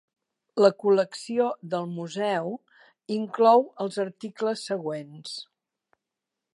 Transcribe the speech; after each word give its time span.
La 0.65 0.69
col·lecció 0.83 1.49
del 1.73 1.85
museu 1.99 2.51
inclou 3.19 3.69
els 3.85 4.01
articles 4.07 4.65
següents. 4.71 5.39